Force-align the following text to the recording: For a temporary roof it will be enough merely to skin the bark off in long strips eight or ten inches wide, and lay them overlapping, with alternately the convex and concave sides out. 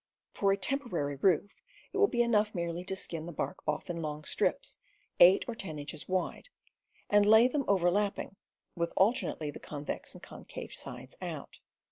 For 0.33 0.51
a 0.51 0.57
temporary 0.57 1.15
roof 1.17 1.53
it 1.93 1.97
will 1.99 2.07
be 2.07 2.23
enough 2.23 2.55
merely 2.55 2.83
to 2.85 2.95
skin 2.95 3.27
the 3.27 3.31
bark 3.31 3.59
off 3.67 3.87
in 3.87 4.01
long 4.01 4.23
strips 4.23 4.79
eight 5.19 5.45
or 5.47 5.53
ten 5.53 5.77
inches 5.77 6.09
wide, 6.09 6.49
and 7.07 7.23
lay 7.23 7.47
them 7.47 7.65
overlapping, 7.67 8.35
with 8.75 8.91
alternately 8.97 9.51
the 9.51 9.59
convex 9.59 10.15
and 10.15 10.23
concave 10.23 10.73
sides 10.73 11.15
out. 11.21 11.59